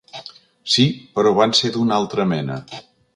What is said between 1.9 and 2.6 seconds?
altra mena.